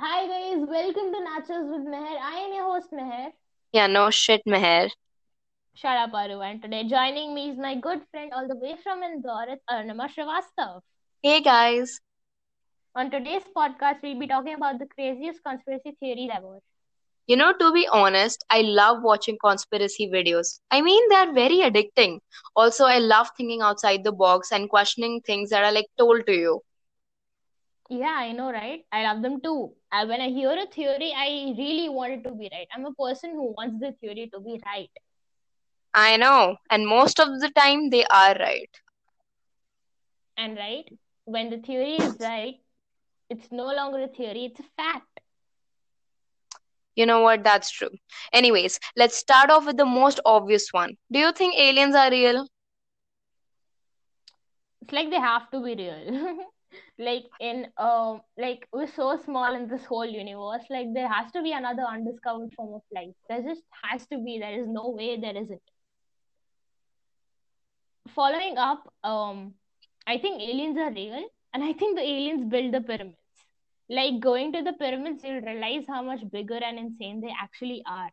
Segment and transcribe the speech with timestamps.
[0.00, 2.18] Hi guys, welcome to Nachos with Meher.
[2.22, 3.32] I am your host Meher.
[3.72, 4.90] Yeah, no shit, Meher.
[5.74, 6.40] Shut up, Aru.
[6.40, 10.08] And today joining me is my good friend all the way from Indore, it's Arnama
[10.08, 10.82] Srivastav.
[11.20, 11.98] Hey guys.
[12.94, 16.60] On today's podcast, we'll be talking about the craziest conspiracy theories ever.
[17.26, 20.60] You know, to be honest, I love watching conspiracy videos.
[20.70, 22.20] I mean, they're very addicting.
[22.54, 26.32] Also, I love thinking outside the box and questioning things that are like told to
[26.32, 26.60] you.
[27.90, 28.84] Yeah, I know, right?
[28.92, 29.72] I love them too.
[29.92, 32.68] Uh, when I hear a theory, I really want it to be right.
[32.74, 34.90] I'm a person who wants the theory to be right.
[35.94, 38.70] I know, and most of the time they are right.
[40.36, 40.88] And right,
[41.24, 42.60] when the theory is right,
[43.28, 45.20] it's no longer a theory, it's a fact.
[46.94, 47.42] You know what?
[47.44, 47.90] That's true.
[48.32, 50.96] Anyways, let's start off with the most obvious one.
[51.10, 52.46] Do you think aliens are real?
[54.82, 56.44] It's like they have to be real.
[56.98, 61.42] like in um like we're so small in this whole universe like there has to
[61.42, 63.14] be another undiscovered form of life.
[63.28, 64.38] There just has to be.
[64.38, 65.62] There is no way there isn't.
[68.14, 69.54] Following up um
[70.06, 73.16] i think aliens are real and i think the aliens build the pyramids.
[73.90, 78.10] Like going to the pyramids you'll realize how much bigger and insane they actually are.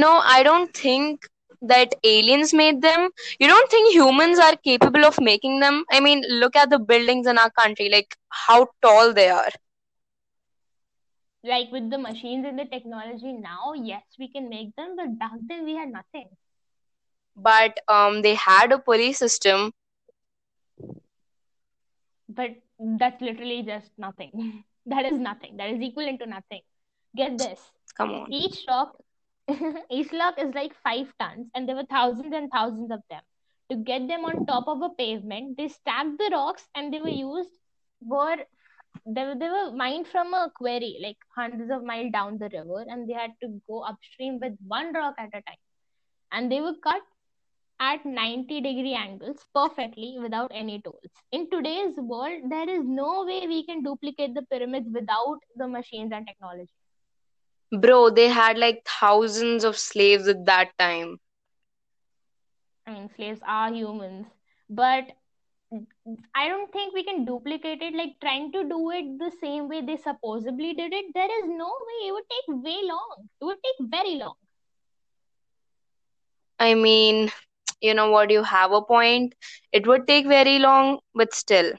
[0.00, 1.26] No i don't think
[1.62, 5.84] that aliens made them you don't think humans are capable of making them?
[5.90, 9.50] I mean look at the buildings in our country like how tall they are.
[11.44, 15.32] Like with the machines and the technology now yes we can make them but back
[15.46, 16.28] then we had nothing.
[17.36, 19.72] But um they had a pulley system.
[22.28, 24.64] But that's literally just nothing.
[24.86, 25.56] That is nothing.
[25.58, 26.62] That is equivalent to nothing.
[27.14, 27.60] Get this.
[27.96, 28.32] Come on.
[28.32, 28.96] Each rock
[30.12, 33.22] rock is like five tons and there were thousands and thousands of them
[33.70, 37.08] to get them on top of a pavement they stacked the rocks and they were
[37.08, 37.50] used
[38.00, 38.36] were
[39.06, 42.84] they were, they were mined from a quarry like hundreds of miles down the river
[42.88, 45.62] and they had to go upstream with one rock at a time
[46.32, 47.02] and they were cut
[47.80, 51.12] at 90 degree angles perfectly without any tools.
[51.32, 56.12] In today's world, there is no way we can duplicate the pyramids without the machines
[56.12, 56.77] and technology.
[57.72, 61.18] Bro, they had like thousands of slaves at that time.
[62.86, 64.26] I mean, slaves are humans,
[64.68, 65.12] but
[66.34, 67.94] I don't think we can duplicate it.
[67.94, 71.66] Like trying to do it the same way they supposedly did it, there is no
[71.68, 72.08] way.
[72.08, 73.28] It would take way long.
[73.40, 74.36] It would take very long.
[76.60, 77.30] I mean,
[77.80, 79.34] you know what, you have a point.
[79.72, 81.72] It would take very long, but still.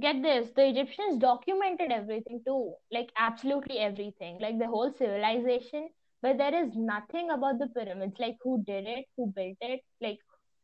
[0.00, 5.90] Get this the Egyptians documented everything too, like absolutely everything, like the whole civilization.
[6.22, 10.18] But there is nothing about the pyramids, like who did it, who built it, like,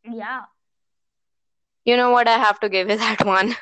[0.04, 0.42] yeah.
[1.84, 3.56] You know what, I have to give you that one.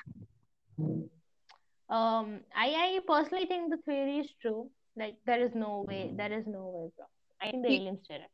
[1.88, 4.70] Um, I, I personally think the theory is true.
[4.96, 7.06] Like, there is no way, there is no way, bro.
[7.40, 8.30] I think the aliens did it.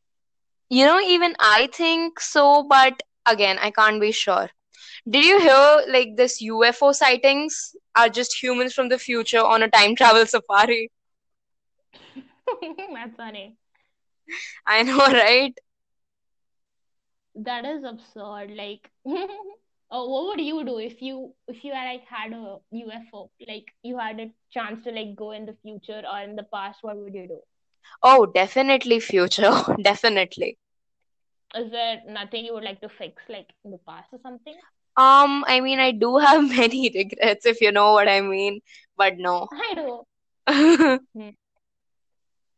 [0.69, 4.49] You know, even I think so, but again, I can't be sure.
[5.09, 9.69] Did you hear like this UFO sightings are just humans from the future on a
[9.69, 10.89] time travel safari?
[12.93, 13.57] That's funny.
[14.65, 15.53] I know, right?
[17.35, 18.51] That is absurd.
[18.51, 23.29] Like, oh, what would you do if you if you like had a UFO?
[23.47, 26.79] Like, you had a chance to like go in the future or in the past.
[26.83, 27.39] What would you do?
[28.03, 29.51] Oh, definitely future.
[29.81, 30.57] definitely.
[31.55, 34.55] Is there nothing you would like to fix, like in the past or something?
[34.97, 38.61] Um, I mean, I do have many regrets, if you know what I mean,
[38.97, 39.47] but no.
[39.51, 40.03] I do.
[41.13, 41.29] Hmm.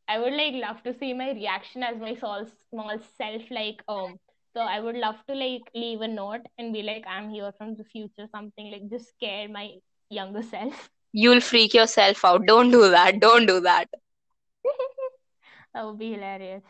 [0.07, 4.19] I would like love to see my reaction as my small small self, like um.
[4.55, 7.75] So I would love to like leave a note and be like, I'm here from
[7.75, 9.71] the future, something like just scare my
[10.09, 10.89] younger self.
[11.11, 12.45] You'll freak yourself out.
[12.45, 13.19] Don't do that.
[13.19, 13.87] Don't do that.
[15.73, 16.63] that would be hilarious.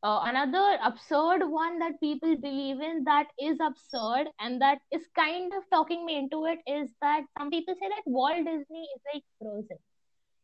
[0.00, 5.52] Uh, another absurd one that people believe in that is absurd and that is kind
[5.52, 9.24] of talking me into it is that some people say that Walt Disney is like
[9.40, 9.78] frozen.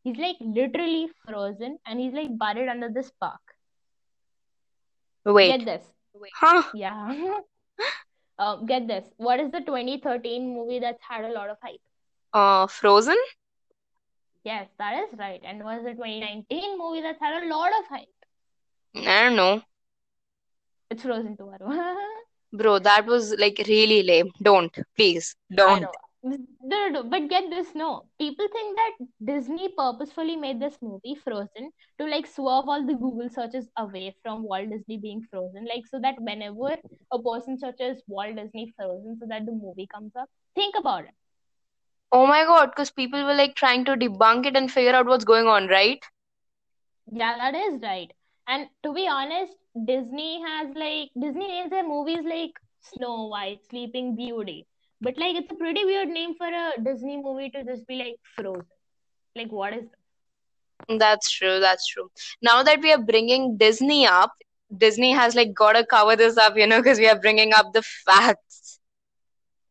[0.02, 3.40] He's like literally frozen and he's like buried under this park.
[5.24, 5.58] Wait.
[5.58, 5.86] Get this.
[6.14, 6.32] Wait.
[6.34, 6.62] Huh?
[6.74, 7.38] Yeah.
[8.38, 9.06] uh, get this.
[9.16, 11.80] What is the 2013 movie that's had a lot of hype?
[12.32, 13.16] Uh, Frozen?
[14.44, 15.40] Yes, that is right.
[15.44, 18.08] And what is the 2019 movie that's had a lot of hype?
[18.96, 19.62] I don't know.
[20.90, 21.52] It's Frozen 2.
[22.52, 24.30] Bro, that was like really lame.
[24.42, 25.86] Don't, please, don't.
[26.22, 28.06] No, no, no, but get this no.
[28.18, 33.28] People think that Disney purposefully made this movie Frozen to like swerve all the Google
[33.28, 35.66] searches away from Walt Disney being frozen.
[35.66, 36.76] Like so that whenever
[37.12, 41.14] a person searches Walt Disney Frozen, so that the movie comes up, think about it.
[42.12, 45.24] Oh my god, because people were like trying to debunk it and figure out what's
[45.24, 46.02] going on, right?
[47.10, 48.12] Yeah, that is right.
[48.46, 49.54] And to be honest,
[49.86, 54.66] Disney has like Disney names their movies like Snow White, Sleeping Beauty.
[55.00, 58.16] But like it's a pretty weird name for a Disney movie to just be like
[58.36, 58.66] Frozen.
[59.36, 59.84] Like what is
[60.88, 62.10] That's true, that's true.
[62.42, 64.32] Now that we are bringing Disney up,
[64.76, 67.82] Disney has like gotta cover this up, you know, because we are bringing up the
[67.82, 68.80] facts.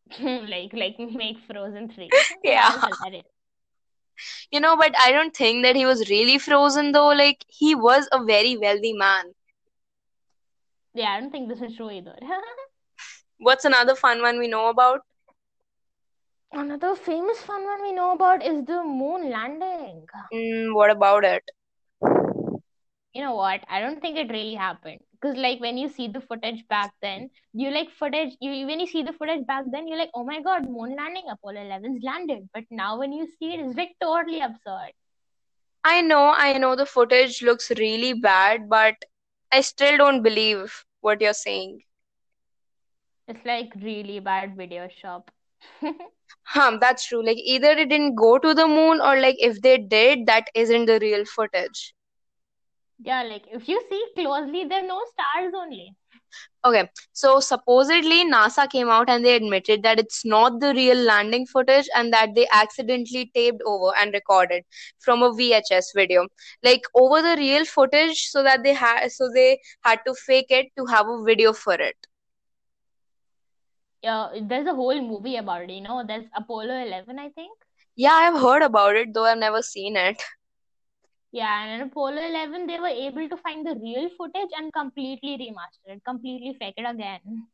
[0.21, 2.09] like like make Frozen 3.
[2.43, 2.71] Yeah.
[4.15, 4.51] That is hilarious.
[4.51, 7.09] You know, but I don't think that he was really frozen though.
[7.09, 9.33] Like, he was a very wealthy man.
[10.93, 12.17] Yeah, I don't think this is true either.
[13.39, 15.01] What's another fun one we know about?
[16.53, 20.07] Another famous fun one we know about is the moon landing.
[20.33, 21.43] Mm, what about it?
[23.13, 23.63] You know what?
[23.69, 25.01] I don't think it really happened.
[25.23, 28.87] Because like when you see the footage back then, you like footage you when you
[28.87, 32.49] see the footage back then, you're like, oh my god, moon landing, Apollo 11's landed.
[32.53, 34.91] But now when you see it, it's like totally absurd.
[35.85, 38.95] I know, I know the footage looks really bad, but
[39.51, 41.83] I still don't believe what you're saying.
[43.29, 45.31] It's like really bad video shop.
[46.45, 47.25] Huh, that's true.
[47.25, 50.85] Like, either it didn't go to the moon, or like if they did, that isn't
[50.85, 51.93] the real footage.
[52.99, 55.95] Yeah, like if you see closely, there are no stars only.
[56.65, 61.45] Okay, so supposedly NASA came out and they admitted that it's not the real landing
[61.45, 64.63] footage and that they accidentally taped over and recorded
[64.99, 66.27] from a VHS video,
[66.63, 70.67] like over the real footage, so that they had so they had to fake it
[70.77, 71.95] to have a video for it.
[74.03, 76.03] Yeah, there's a whole movie about it, you know.
[76.05, 77.57] There's Apollo 11, I think.
[77.95, 80.21] Yeah, I've heard about it, though I've never seen it.
[81.33, 85.37] Yeah, and in Apollo 11, they were able to find the real footage and completely
[85.37, 87.47] remaster it, completely fake it again.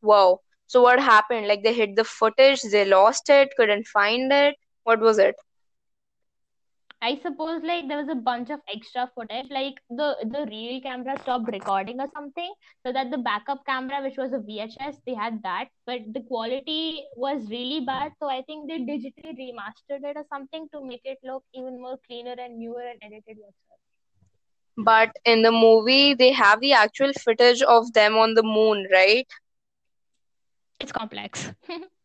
[0.00, 0.40] Wow.
[0.68, 1.48] So what happened?
[1.48, 4.56] Like they hid the footage, they lost it, couldn't find it.
[4.84, 5.36] What was it?
[7.06, 11.14] I suppose like there was a bunch of extra footage, like the the real camera
[11.22, 12.52] stopped recording or something,
[12.84, 17.04] so that the backup camera, which was a VHS, they had that, but the quality
[17.16, 18.12] was really bad.
[18.18, 21.98] So I think they digitally remastered it or something to make it look even more
[22.08, 23.80] cleaner and newer and edited yourself.
[24.76, 29.26] But in the movie, they have the actual footage of them on the moon, right?
[30.80, 31.52] It's complex.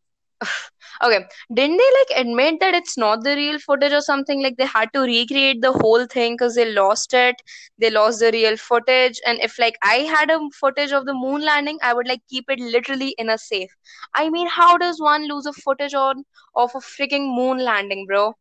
[1.02, 1.20] Okay.
[1.52, 4.42] Didn't they like admit that it's not the real footage or something?
[4.42, 7.36] Like they had to recreate the whole thing because they lost it.
[7.78, 9.20] They lost the real footage.
[9.26, 12.44] And if like I had a footage of the moon landing, I would like keep
[12.48, 13.70] it literally in a safe.
[14.14, 16.24] I mean, how does one lose a footage on
[16.54, 18.34] of a freaking moon landing, bro?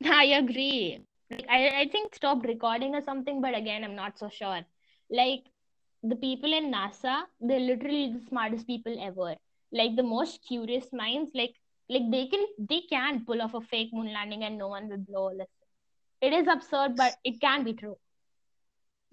[0.04, 1.00] I agree.
[1.48, 4.60] I, I think stopped recording or something, but again, I'm not so sure.
[5.10, 5.44] Like
[6.02, 9.36] the people in NASA, they're literally the smartest people ever.
[9.72, 11.54] Like the most curious minds, like
[11.88, 14.98] like they can they can pull off a fake moon landing and no one will
[15.08, 15.66] blow a listen.
[16.20, 17.96] It is absurd, but it can be true.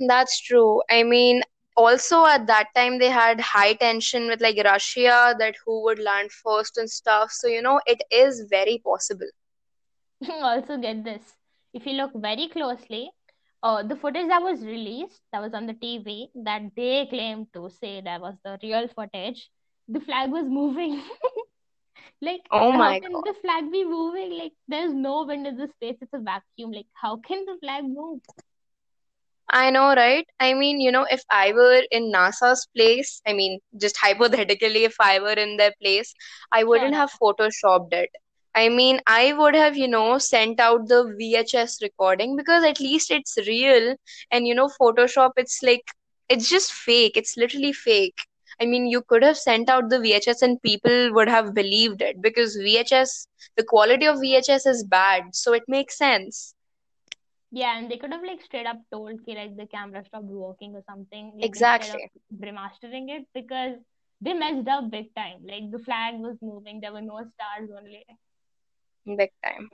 [0.07, 0.81] That's true.
[0.89, 1.43] I mean,
[1.75, 6.31] also at that time they had high tension with like Russia that who would land
[6.31, 7.31] first and stuff.
[7.31, 9.29] So, you know, it is very possible.
[10.41, 11.35] also, get this.
[11.73, 13.11] If you look very closely,
[13.63, 17.69] uh, the footage that was released, that was on the TV, that they claimed to
[17.69, 19.49] say that was the real footage,
[19.87, 21.01] the flag was moving.
[22.21, 23.23] like, Oh how my can God.
[23.23, 24.37] the flag be moving?
[24.37, 26.71] Like, there's no wind in the space, it's a vacuum.
[26.71, 28.21] Like, how can the flag move?
[29.49, 30.25] I know, right?
[30.39, 34.95] I mean, you know, if I were in NASA's place, I mean, just hypothetically, if
[34.99, 36.13] I were in their place,
[36.51, 38.09] I wouldn't have photoshopped it.
[38.55, 43.11] I mean, I would have, you know, sent out the VHS recording because at least
[43.11, 43.95] it's real.
[44.31, 45.83] And, you know, Photoshop, it's like,
[46.29, 47.17] it's just fake.
[47.17, 48.17] It's literally fake.
[48.61, 52.21] I mean, you could have sent out the VHS and people would have believed it
[52.21, 55.35] because VHS, the quality of VHS is bad.
[55.35, 56.53] So it makes sense.
[57.51, 60.75] Yeah, and they could have like straight up told ki like the camera stopped working
[60.75, 62.11] or something, like Exactly.
[62.33, 63.77] remastering it because
[64.21, 65.45] they messed up big time.
[65.45, 68.05] Like the flag was moving, there were no stars only.
[69.05, 69.69] Big time.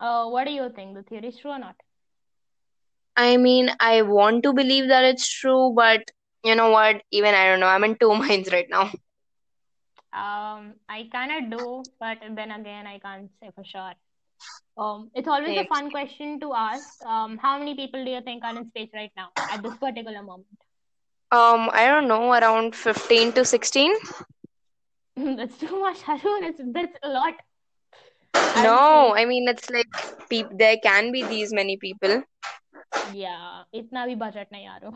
[0.00, 0.94] Uh, what do you think?
[0.94, 1.76] The theory is true or not?
[3.16, 6.10] I mean, I want to believe that it's true, but
[6.44, 7.02] you know what?
[7.10, 7.66] Even I don't know.
[7.66, 8.90] I'm in two minds right now.
[10.12, 13.92] Um, I kind of do, but then again, I can't say for sure.
[14.76, 16.84] Um, it's always a fun question to ask.
[17.04, 20.22] Um, how many people do you think are in space right now at this particular
[20.22, 20.46] moment?
[21.30, 23.94] Um, I don't know, around fifteen to sixteen.
[25.16, 26.44] that's too much, Harun.
[26.44, 27.34] It's, that's a lot.
[28.34, 29.88] I no, I mean it's like
[30.28, 32.22] pe- there can be these many people.
[33.12, 34.92] Yeah, it's not budget nahi yaaro.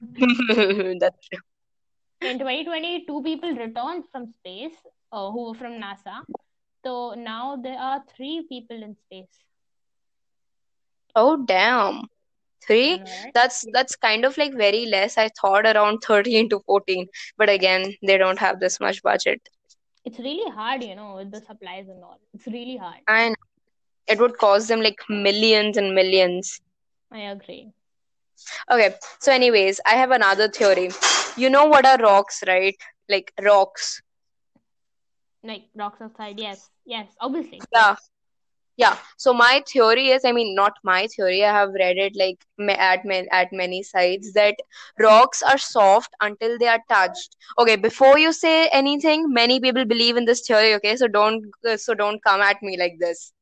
[1.00, 1.40] That's true.
[2.20, 4.76] In 2020, two people returned from space,
[5.12, 6.22] uh, who were from NASA.
[6.84, 9.44] So now there are three people in space.
[11.14, 12.02] Oh damn.
[12.66, 13.00] Three?
[13.00, 13.32] Right?
[13.34, 15.16] That's that's kind of like very less.
[15.18, 17.06] I thought around 13 to 14.
[17.36, 19.40] But again, they don't have this much budget.
[20.04, 22.18] It's really hard, you know, with the supplies and all.
[22.34, 23.00] It's really hard.
[23.08, 23.36] And
[24.06, 26.60] it would cost them like millions and millions.
[27.10, 27.72] I agree.
[28.70, 30.90] Okay, so anyways, I have another theory.
[31.36, 32.76] You know what are rocks, right?
[33.08, 34.02] Like rocks.
[35.42, 36.68] Like rocks outside, yes.
[36.84, 37.60] Yes, obviously.
[37.72, 37.96] Yeah.
[38.76, 38.96] Yeah.
[39.18, 41.44] So my theory is, I mean, not my theory.
[41.44, 42.38] I have read it like
[42.78, 44.54] at at many sites that
[44.98, 47.36] rocks are soft until they are touched.
[47.58, 50.74] Okay, before you say anything, many people believe in this theory.
[50.76, 51.44] Okay, so don't
[51.76, 53.32] so don't come at me like this.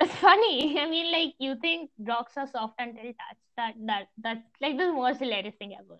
[0.00, 0.78] It's funny.
[0.80, 3.46] I mean, like you think rocks are soft until touched.
[3.56, 5.98] That that that's like the most hilarious thing ever.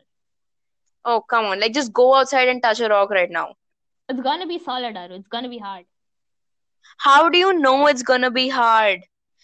[1.05, 1.61] Oh, come on.
[1.61, 3.55] Like just go outside and touch a rock right now.
[4.09, 5.15] It's gonna be solid, Aru.
[5.15, 5.87] It's gonna be hard.
[6.99, 9.01] How do you know it's gonna be hard?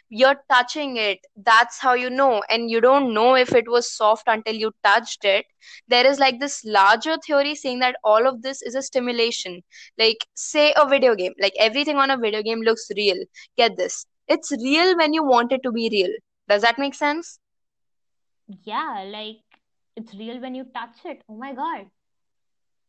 [0.09, 1.19] You're touching it.
[1.37, 2.43] That's how you know.
[2.49, 5.47] And you don't know if it was soft until you touched it.
[5.89, 9.63] There is like this larger theory saying that all of this is a stimulation.
[9.99, 11.35] Like, say a video game.
[11.41, 13.17] Like, everything on a video game looks real.
[13.57, 14.07] Get this.
[14.29, 16.13] It's real when you want it to be real.
[16.49, 17.39] Does that make sense?
[18.65, 19.43] Yeah, like
[19.97, 21.23] it's real when you touch it.
[21.29, 21.91] Oh my god.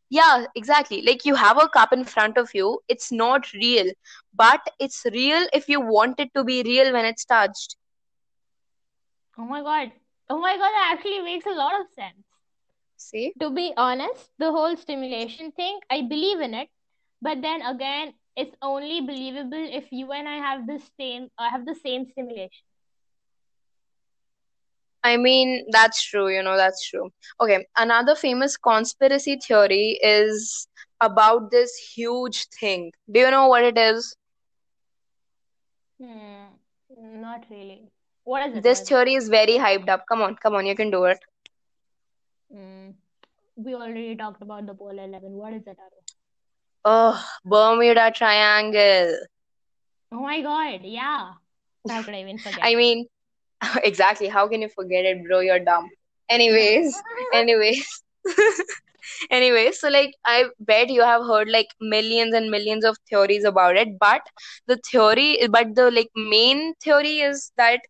[0.10, 1.02] Yeah, exactly.
[1.02, 3.92] Like you have a cup in front of you, it's not real,
[4.34, 7.76] but it's real if you want it to be real when it's touched.
[9.38, 9.92] Oh my god.
[10.30, 12.26] Oh my god, that actually makes a lot of sense.
[12.98, 13.36] See?
[13.40, 16.70] To be honest, the whole stimulation thing, I believe in it,
[17.22, 21.66] but then again, it's only believable if you and I have the same uh, have
[21.66, 22.64] the same stimulation.
[25.04, 27.12] I mean, that's true, you know, that's true.
[27.42, 30.68] Okay, another famous conspiracy theory is
[31.02, 32.92] about this huge thing.
[33.12, 34.16] Do you know what it is?
[36.02, 36.48] Hmm,
[37.22, 37.92] not really.
[38.24, 38.64] What is it?
[38.64, 40.06] This theory is very hyped up.
[40.08, 41.20] Come on, come on, you can do it.
[42.52, 42.92] Hmm.
[43.56, 45.34] We already talked about the Apollo 11.
[45.34, 46.02] What is it, Aru?
[46.90, 49.18] Oh, Bermuda Triangle.
[50.14, 51.34] Oh my god, yeah.
[51.90, 52.62] How could I even forget?
[52.64, 53.08] I mean,
[53.84, 54.30] exactly.
[54.30, 55.42] How can you forget it, bro?
[55.42, 55.90] You're dumb.
[56.30, 56.98] Anyways,
[57.34, 57.86] anyways.
[59.32, 63.76] anyways, so like I bet you have heard like millions and millions of theories about
[63.78, 64.22] it, but
[64.68, 67.82] the theory, but the like main theory is that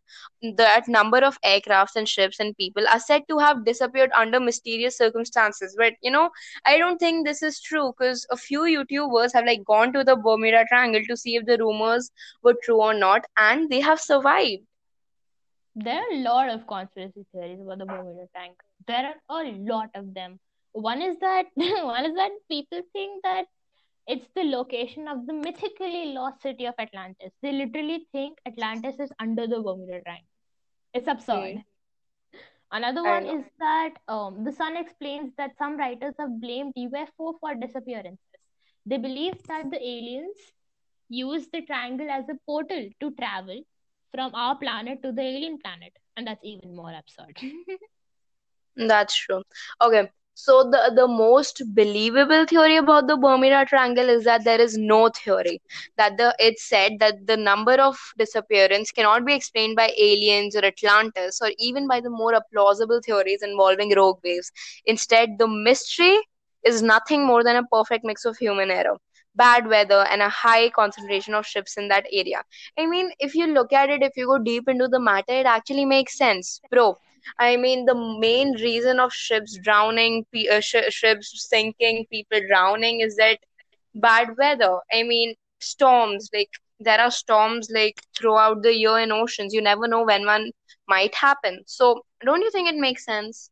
[0.58, 4.98] that number of aircrafts and ships and people are said to have disappeared under mysterious
[4.98, 5.76] circumstances.
[5.78, 6.30] But you know,
[6.66, 10.16] I don't think this is true because a few YouTubers have like gone to the
[10.16, 12.12] Bermuda Triangle to see if the rumors
[12.44, 14.64] were true or not, and they have survived.
[15.76, 18.58] There are a lot of conspiracy theories about the Bermuda Triangle.
[18.88, 20.40] There are a lot of them.
[20.74, 23.46] One is that one is that people think that
[24.08, 27.34] it's the location of the mythically lost city of Atlantis.
[27.42, 30.28] They literally think Atlantis is under the Bermuda Triangle.
[30.94, 31.58] It's absurd.
[32.72, 37.56] Another one is that um, the Sun explains that some writers have blamed UFO for
[37.56, 38.20] disappearances.
[38.86, 40.54] They believe that the aliens
[41.10, 43.62] use the triangle as a portal to travel
[44.14, 47.38] from our planet to the alien planet, and that's even more absurd.
[48.76, 49.44] That's true.
[49.82, 50.10] Okay,
[50.40, 55.10] so the the most believable theory about the Bermuda Triangle is that there is no
[55.10, 55.62] theory.
[55.98, 60.64] That the it's said that the number of disappearance cannot be explained by aliens or
[60.66, 64.52] Atlantis or even by the more plausible theories involving rogue waves.
[64.86, 66.18] Instead, the mystery
[66.64, 68.98] is nothing more than a perfect mix of human error,
[69.36, 72.44] bad weather, and a high concentration of ships in that area.
[72.78, 75.46] I mean, if you look at it, if you go deep into the matter, it
[75.48, 76.98] actually makes sense, bro.
[77.40, 83.16] I mean, the main reason of ships drowning, uh, sh- ships sinking, people drowning is
[83.18, 83.40] that
[83.96, 84.80] bad weather.
[84.92, 86.30] I mean, storms.
[86.34, 89.54] Like there are storms like throughout the year in oceans.
[89.54, 90.52] You never know when one
[90.88, 91.64] might happen.
[91.68, 93.50] So, don't you think it makes sense?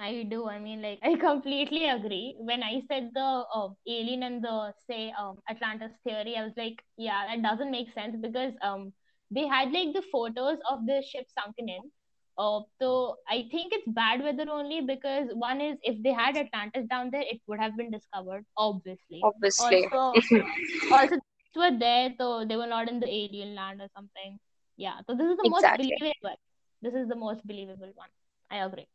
[0.00, 0.48] I do.
[0.48, 2.34] I mean, like, I completely agree.
[2.38, 6.82] When I said the uh, alien and the say um, Atlantis theory, I was like,
[6.96, 8.92] yeah, that doesn't make sense because um
[9.30, 11.90] they had like the photos of the ship sunken in.
[12.38, 16.86] Uh, so I think it's bad weather only because one is if they had Atlantis
[16.88, 19.22] down there, it would have been discovered, obviously.
[19.24, 19.86] Obviously.
[19.86, 20.20] Also,
[20.92, 21.16] also
[21.54, 24.38] they were there, so they were not in the alien land or something.
[24.76, 24.98] Yeah.
[25.06, 26.36] So this is the most believable.
[26.82, 28.08] This is the most believable one.
[28.50, 28.86] I agree.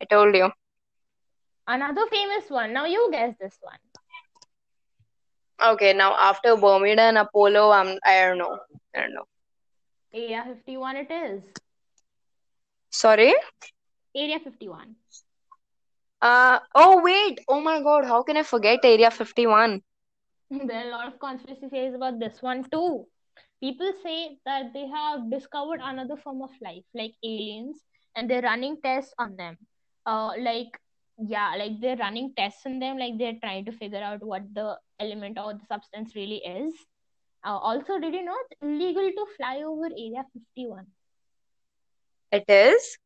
[0.00, 0.50] I told you.
[1.66, 2.72] Another famous one.
[2.72, 3.78] Now you guess this one.
[5.62, 8.58] Okay, now after Bermuda and Apollo, um, I don't know.
[8.96, 9.24] I don't know.
[10.12, 11.42] Area 51 it is.
[12.90, 13.34] Sorry?
[14.14, 14.96] Area 51.
[16.20, 17.40] Uh, oh wait.
[17.48, 19.80] Oh my God, how can I forget Area 51?
[20.50, 23.06] There are a lot of conspiracy theories about this one too.
[23.60, 27.84] People say that they have discovered another form of life, like aliens,
[28.16, 29.56] and they're running tests on them.
[30.06, 30.76] Uh, like
[31.18, 34.76] yeah, like they're running tests on them, like they're trying to figure out what the
[34.98, 36.74] element or the substance really is.
[37.44, 40.86] Uh, also, did you know it's illegal to fly over Area 51?
[42.32, 42.98] It is?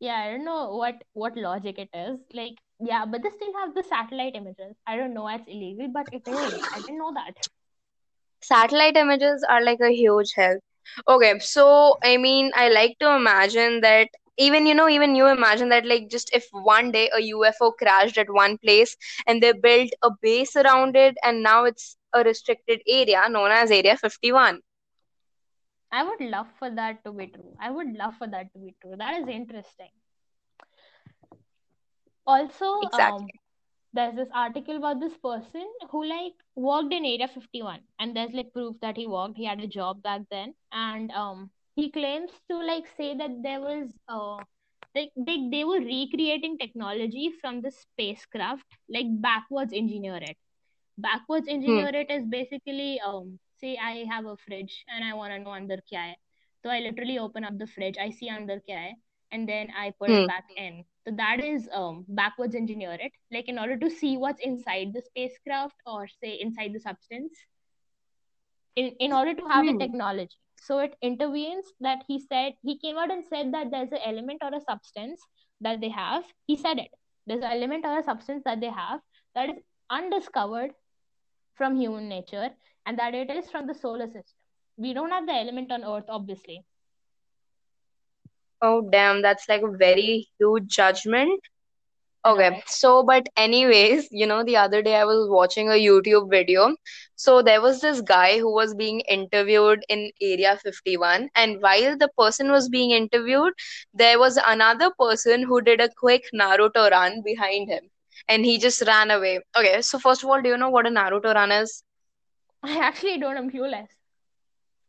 [0.00, 2.18] Yeah, I don't know what what logic it is.
[2.32, 4.76] Like, yeah, but they still have the satellite images.
[4.86, 6.54] I don't know it's illegal, but it is.
[6.72, 7.34] I didn't know that.
[8.42, 10.62] Satellite images are like a huge help.
[11.08, 15.68] Okay, so I mean, I like to imagine that even you know even you imagine
[15.70, 19.90] that like just if one day a UFO crashed at one place and they built
[20.02, 24.60] a base around it and now it's a restricted area known as Area 51.
[25.94, 27.56] I would love for that to be true.
[27.60, 28.96] I would love for that to be true.
[28.98, 29.90] That is interesting.
[32.26, 33.40] Also, um, Exactly.
[33.92, 38.52] there's this article about this person who like worked in Area 51, and there's like
[38.52, 39.36] proof that he worked.
[39.36, 43.60] He had a job back then, and um, he claims to like say that there
[43.60, 44.44] was uh,
[44.94, 50.36] like they they were recreating technology from the spacecraft, like backwards engineer it.
[50.98, 51.84] Backwards Hmm.
[51.86, 55.52] engineer it is basically um, say I have a fridge and I want to know
[55.52, 56.16] under kya hai.
[56.62, 58.94] So I literally open up the fridge, I see under kya hai,
[59.32, 60.26] and then I put it Hmm.
[60.26, 60.84] back in.
[61.06, 65.02] So that is um, backwards engineer it, like in order to see what's inside the
[65.02, 67.46] spacecraft or say inside the substance,
[68.76, 69.84] in, in order to have the Hmm.
[69.84, 70.36] technology.
[70.56, 74.40] So it intervenes that he said, he came out and said that there's an element
[74.42, 75.22] or a substance
[75.60, 76.24] that they have.
[76.46, 76.90] He said it.
[77.26, 79.00] There's an element or a substance that they have
[79.34, 79.56] that is
[79.90, 80.72] undiscovered
[81.54, 82.50] from human nature
[82.86, 84.36] and that it is from the solar system.
[84.76, 86.64] We don't have the element on Earth, obviously.
[88.60, 91.40] Oh, damn, that's like a very huge judgment.
[92.26, 96.74] Okay, so but anyways, you know, the other day I was watching a YouTube video.
[97.16, 102.08] So there was this guy who was being interviewed in Area 51, and while the
[102.16, 103.52] person was being interviewed,
[103.92, 107.90] there was another person who did a quick Naruto run behind him,
[108.26, 109.40] and he just ran away.
[109.54, 111.82] Okay, so first of all, do you know what a Naruto run is?
[112.64, 113.36] I actually don't.
[113.36, 113.88] I'm clueless.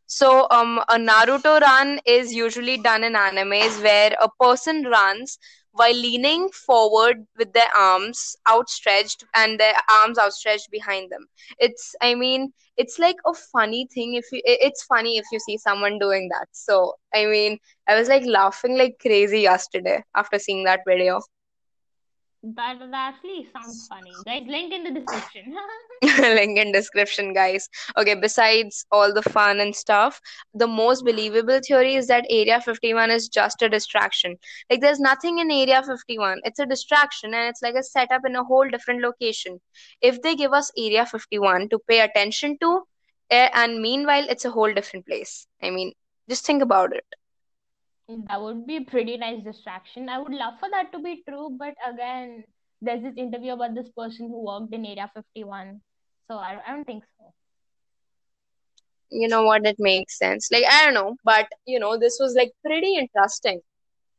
[0.06, 5.38] So, um, a Naruto run is usually done in animes where a person runs
[5.72, 11.26] while leaning forward with their arms outstretched and their arms outstretched behind them.
[11.58, 15.58] It's, I mean, it's like a funny thing if you, it's funny if you see
[15.58, 16.48] someone doing that.
[16.52, 17.58] So, I mean,
[17.88, 21.20] I was like laughing like crazy yesterday after seeing that video.
[22.54, 24.12] That, actually sounds funny.
[24.24, 25.56] Guys, link in the description.
[26.20, 27.68] link in description guys.
[27.96, 30.20] Okay besides all the fun and stuff
[30.54, 34.36] the most believable theory is that area 51 is just a distraction.
[34.70, 38.36] Like there's nothing in area 51 it's a distraction and it's like a setup in
[38.36, 39.60] a whole different location.
[40.00, 42.82] If they give us area 51 to pay attention to
[43.30, 45.48] eh, and meanwhile it's a whole different place.
[45.60, 45.92] I mean
[46.28, 47.04] just think about it
[48.08, 50.08] That would be a pretty nice distraction.
[50.08, 52.44] I would love for that to be true, but again,
[52.80, 55.80] there's this interview about this person who worked in Area 51.
[56.28, 57.32] So I, I don't think so.
[59.10, 62.34] you know what it makes sense like i don't know but you know this was
[62.36, 63.60] like pretty interesting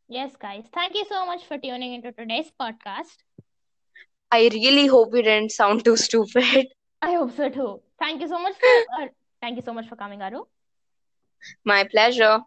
[0.10, 0.64] Yes, guys.
[0.74, 3.18] Thank you so much for tuning into today's podcast.
[4.32, 6.68] i really hope we didn't sound too stupid
[7.02, 7.82] I hope so too.
[8.00, 9.08] Thank you so much for uh,
[9.42, 10.46] thank you so much for coming, Aru.
[11.64, 12.40] my pleasure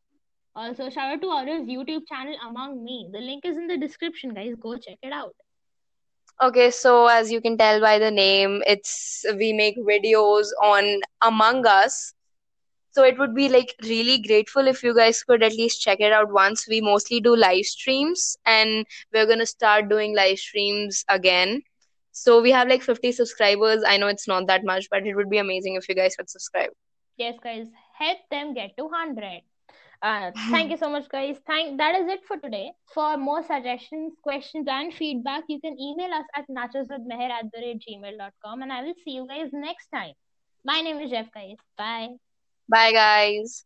[0.54, 3.08] Also, shout out to Aru's YouTube channel Among Me.
[3.12, 4.54] The link is in the description, guys.
[4.60, 5.34] Go check it out.
[6.42, 11.66] Okay, so as you can tell by the name, it's we make videos on Among
[11.66, 12.14] Us.
[12.92, 16.12] So it would be like really grateful if you guys could at least check it
[16.12, 16.66] out once.
[16.66, 21.62] We mostly do live streams and we're gonna start doing live streams again.
[22.10, 23.84] So we have like 50 subscribers.
[23.86, 26.28] I know it's not that much, but it would be amazing if you guys could
[26.28, 26.70] subscribe.
[27.16, 27.66] Yes, guys.
[27.96, 29.42] Help them get to 100.
[30.02, 31.36] Uh, thank you so much, guys.
[31.46, 32.72] Thank that is it for today.
[32.94, 37.82] For more suggestions, questions, and feedback, you can email us at nachoswithmeher at the rate
[37.86, 40.14] gmail.com and I will see you guys next time.
[40.64, 41.56] My name is Jeff, guys.
[41.76, 42.08] Bye.
[42.68, 43.64] Bye, guys.